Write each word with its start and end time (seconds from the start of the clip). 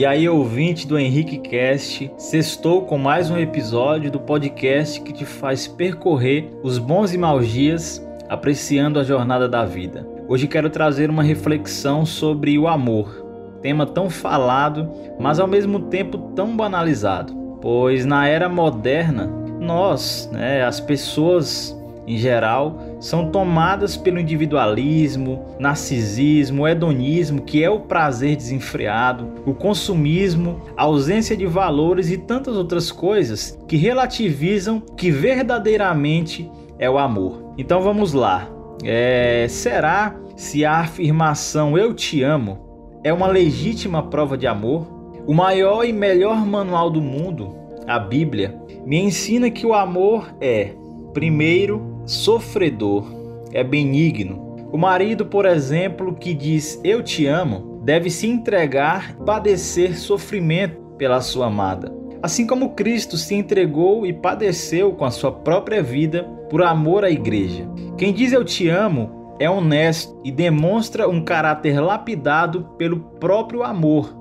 E 0.00 0.06
aí, 0.06 0.26
ouvinte 0.26 0.86
do 0.86 0.98
Henrique 0.98 1.36
Cast, 1.36 2.10
sextou 2.16 2.86
com 2.86 2.96
mais 2.96 3.28
um 3.28 3.36
episódio 3.36 4.10
do 4.10 4.18
podcast 4.18 4.98
que 5.02 5.12
te 5.12 5.26
faz 5.26 5.68
percorrer 5.68 6.48
os 6.62 6.78
bons 6.78 7.12
e 7.12 7.18
maus 7.18 7.46
dias, 7.46 8.02
apreciando 8.26 8.98
a 8.98 9.04
jornada 9.04 9.46
da 9.46 9.66
vida. 9.66 10.08
Hoje 10.26 10.48
quero 10.48 10.70
trazer 10.70 11.10
uma 11.10 11.22
reflexão 11.22 12.06
sobre 12.06 12.58
o 12.58 12.66
amor, 12.66 13.26
tema 13.60 13.84
tão 13.84 14.08
falado, 14.08 14.90
mas 15.20 15.38
ao 15.38 15.46
mesmo 15.46 15.78
tempo 15.78 16.16
tão 16.34 16.56
banalizado. 16.56 17.34
Pois 17.60 18.06
na 18.06 18.26
era 18.26 18.48
moderna, 18.48 19.26
nós, 19.60 20.30
né, 20.32 20.64
as 20.64 20.80
pessoas 20.80 21.78
em 22.06 22.16
geral, 22.16 22.89
são 23.00 23.30
tomadas 23.30 23.96
pelo 23.96 24.20
individualismo, 24.20 25.46
narcisismo, 25.58 26.68
hedonismo, 26.68 27.40
que 27.40 27.64
é 27.64 27.70
o 27.70 27.80
prazer 27.80 28.36
desenfreado, 28.36 29.28
o 29.46 29.54
consumismo, 29.54 30.60
a 30.76 30.82
ausência 30.82 31.36
de 31.36 31.46
valores 31.46 32.10
e 32.10 32.18
tantas 32.18 32.54
outras 32.54 32.92
coisas 32.92 33.58
que 33.66 33.76
relativizam 33.76 34.80
que 34.80 35.10
verdadeiramente 35.10 36.50
é 36.78 36.88
o 36.88 36.98
amor. 36.98 37.54
Então 37.56 37.80
vamos 37.80 38.12
lá. 38.12 38.48
É, 38.84 39.46
será 39.48 40.14
se 40.36 40.64
a 40.64 40.78
afirmação 40.78 41.76
eu 41.76 41.92
te 41.94 42.22
amo 42.22 42.70
é 43.02 43.12
uma 43.12 43.26
legítima 43.26 44.02
prova 44.02 44.36
de 44.36 44.46
amor? 44.46 44.86
O 45.26 45.34
maior 45.34 45.84
e 45.84 45.92
melhor 45.92 46.44
manual 46.46 46.90
do 46.90 47.00
mundo, 47.00 47.54
a 47.86 47.98
Bíblia, 47.98 48.58
me 48.84 48.98
ensina 48.98 49.50
que 49.50 49.66
o 49.66 49.74
amor 49.74 50.34
é, 50.40 50.72
primeiro, 51.12 51.99
sofredor, 52.10 53.04
é 53.52 53.62
benigno. 53.62 54.68
O 54.72 54.76
marido, 54.76 55.26
por 55.26 55.46
exemplo, 55.46 56.14
que 56.14 56.34
diz 56.34 56.80
eu 56.82 57.02
te 57.02 57.26
amo, 57.26 57.80
deve 57.84 58.10
se 58.10 58.26
entregar 58.26 59.16
padecer 59.18 59.96
sofrimento 59.96 60.80
pela 60.98 61.20
sua 61.20 61.46
amada. 61.46 61.94
Assim 62.22 62.46
como 62.46 62.74
Cristo 62.74 63.16
se 63.16 63.34
entregou 63.34 64.04
e 64.04 64.12
padeceu 64.12 64.92
com 64.92 65.04
a 65.04 65.10
sua 65.10 65.32
própria 65.32 65.82
vida 65.82 66.24
por 66.50 66.62
amor 66.62 67.04
à 67.04 67.10
igreja. 67.10 67.66
Quem 67.96 68.12
diz 68.12 68.32
eu 68.32 68.44
te 68.44 68.68
amo 68.68 69.36
é 69.38 69.48
honesto 69.48 70.20
e 70.24 70.32
demonstra 70.32 71.08
um 71.08 71.24
caráter 71.24 71.80
lapidado 71.80 72.64
pelo 72.76 73.00
próprio 73.20 73.62
amor, 73.62 74.14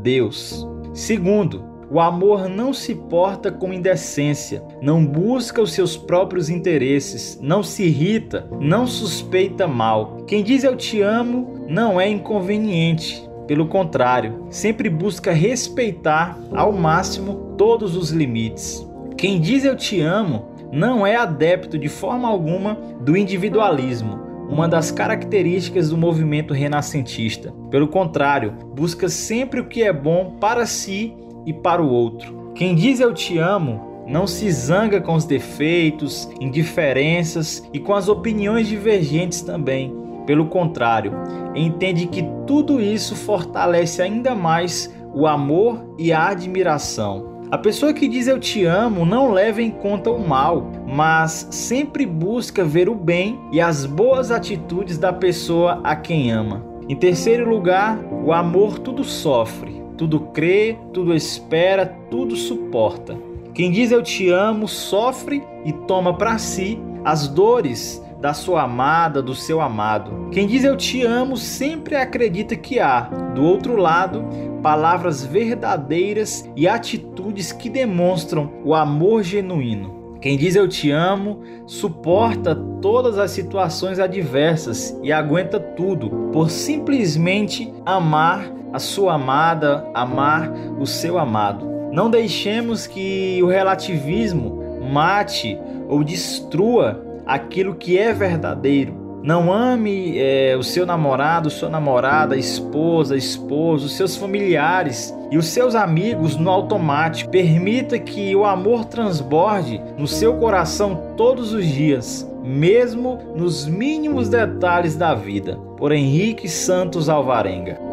Deus. 0.00 0.66
Segundo, 0.94 1.71
o 1.92 2.00
amor 2.00 2.48
não 2.48 2.72
se 2.72 2.94
porta 2.94 3.52
com 3.52 3.70
indecência, 3.70 4.64
não 4.80 5.04
busca 5.04 5.60
os 5.60 5.74
seus 5.74 5.94
próprios 5.94 6.48
interesses, 6.48 7.38
não 7.42 7.62
se 7.62 7.82
irrita, 7.82 8.48
não 8.58 8.86
suspeita 8.86 9.68
mal. 9.68 10.24
Quem 10.26 10.42
diz 10.42 10.64
eu 10.64 10.74
te 10.74 11.02
amo 11.02 11.66
não 11.68 12.00
é 12.00 12.08
inconveniente. 12.08 13.28
Pelo 13.46 13.66
contrário, 13.66 14.46
sempre 14.48 14.88
busca 14.88 15.32
respeitar 15.32 16.40
ao 16.54 16.72
máximo 16.72 17.54
todos 17.58 17.94
os 17.94 18.08
limites. 18.08 18.88
Quem 19.18 19.38
diz 19.38 19.62
eu 19.62 19.76
te 19.76 20.00
amo 20.00 20.46
não 20.72 21.06
é 21.06 21.16
adepto 21.16 21.78
de 21.78 21.90
forma 21.90 22.26
alguma 22.26 22.74
do 23.02 23.14
individualismo, 23.14 24.18
uma 24.48 24.66
das 24.66 24.90
características 24.90 25.90
do 25.90 25.98
movimento 25.98 26.54
renascentista. 26.54 27.52
Pelo 27.70 27.88
contrário, 27.88 28.54
busca 28.74 29.10
sempre 29.10 29.60
o 29.60 29.66
que 29.66 29.82
é 29.82 29.92
bom 29.92 30.38
para 30.40 30.64
si 30.64 31.14
e 31.46 31.52
para 31.52 31.82
o 31.82 31.90
outro. 31.90 32.52
Quem 32.54 32.74
diz 32.74 33.00
eu 33.00 33.12
te 33.12 33.38
amo 33.38 33.92
não 34.06 34.26
se 34.26 34.50
zanga 34.50 35.00
com 35.00 35.14
os 35.14 35.24
defeitos, 35.24 36.28
indiferenças 36.40 37.68
e 37.72 37.78
com 37.78 37.94
as 37.94 38.08
opiniões 38.08 38.66
divergentes 38.66 39.40
também. 39.42 39.94
Pelo 40.26 40.46
contrário, 40.46 41.12
entende 41.54 42.06
que 42.06 42.24
tudo 42.46 42.80
isso 42.80 43.16
fortalece 43.16 44.02
ainda 44.02 44.34
mais 44.34 44.92
o 45.14 45.26
amor 45.26 45.94
e 45.98 46.12
a 46.12 46.28
admiração. 46.28 47.32
A 47.50 47.58
pessoa 47.58 47.92
que 47.92 48.08
diz 48.08 48.28
eu 48.28 48.40
te 48.40 48.64
amo 48.64 49.04
não 49.04 49.30
leva 49.30 49.60
em 49.60 49.70
conta 49.70 50.10
o 50.10 50.26
mal, 50.26 50.70
mas 50.86 51.46
sempre 51.50 52.06
busca 52.06 52.64
ver 52.64 52.88
o 52.88 52.94
bem 52.94 53.38
e 53.52 53.60
as 53.60 53.84
boas 53.84 54.30
atitudes 54.30 54.96
da 54.96 55.12
pessoa 55.12 55.80
a 55.84 55.94
quem 55.94 56.32
ama. 56.32 56.64
Em 56.88 56.96
terceiro 56.96 57.48
lugar, 57.48 57.98
o 58.24 58.32
amor 58.32 58.78
tudo 58.78 59.04
sofre, 59.04 59.81
tudo 59.96 60.20
crê, 60.20 60.76
tudo 60.92 61.14
espera, 61.14 61.86
tudo 62.10 62.36
suporta. 62.36 63.16
Quem 63.54 63.70
diz 63.70 63.92
eu 63.92 64.02
te 64.02 64.30
amo 64.30 64.66
sofre 64.66 65.42
e 65.64 65.72
toma 65.72 66.16
para 66.16 66.38
si 66.38 66.78
as 67.04 67.28
dores 67.28 68.02
da 68.20 68.32
sua 68.32 68.62
amada, 68.62 69.20
do 69.20 69.34
seu 69.34 69.60
amado. 69.60 70.28
Quem 70.30 70.46
diz 70.46 70.64
eu 70.64 70.76
te 70.76 71.04
amo 71.04 71.36
sempre 71.36 71.96
acredita 71.96 72.54
que 72.54 72.78
há, 72.78 73.00
do 73.34 73.42
outro 73.42 73.76
lado, 73.76 74.24
palavras 74.62 75.26
verdadeiras 75.26 76.48
e 76.54 76.68
atitudes 76.68 77.50
que 77.50 77.68
demonstram 77.68 78.52
o 78.64 78.74
amor 78.74 79.24
genuíno. 79.24 80.02
Quem 80.20 80.36
diz 80.36 80.54
eu 80.54 80.68
te 80.68 80.88
amo 80.92 81.40
suporta 81.66 82.54
todas 82.80 83.18
as 83.18 83.32
situações 83.32 83.98
adversas 83.98 84.96
e 85.02 85.12
aguenta 85.12 85.58
tudo 85.58 86.08
por 86.32 86.48
simplesmente 86.48 87.72
amar 87.84 88.61
a 88.72 88.78
sua 88.78 89.14
amada, 89.14 89.84
amar 89.94 90.50
o 90.78 90.86
seu 90.86 91.18
amado. 91.18 91.70
Não 91.92 92.10
deixemos 92.10 92.86
que 92.86 93.38
o 93.42 93.46
relativismo 93.46 94.80
mate 94.90 95.58
ou 95.88 96.02
destrua 96.02 97.04
aquilo 97.26 97.74
que 97.74 97.98
é 97.98 98.12
verdadeiro. 98.12 99.02
Não 99.22 99.52
ame 99.52 100.18
é, 100.18 100.56
o 100.56 100.64
seu 100.64 100.84
namorado, 100.84 101.48
sua 101.48 101.68
namorada, 101.68 102.36
esposa, 102.36 103.16
esposo, 103.16 103.86
os 103.86 103.96
seus 103.96 104.16
familiares 104.16 105.14
e 105.30 105.38
os 105.38 105.46
seus 105.46 105.76
amigos 105.76 106.36
no 106.36 106.50
automático. 106.50 107.30
Permita 107.30 108.00
que 108.00 108.34
o 108.34 108.44
amor 108.44 108.86
transborde 108.86 109.80
no 109.96 110.08
seu 110.08 110.34
coração 110.38 111.14
todos 111.16 111.52
os 111.52 111.64
dias, 111.64 112.28
mesmo 112.42 113.20
nos 113.36 113.64
mínimos 113.64 114.28
detalhes 114.28 114.96
da 114.96 115.14
vida. 115.14 115.56
Por 115.76 115.92
Henrique 115.92 116.48
Santos 116.48 117.08
Alvarenga. 117.08 117.91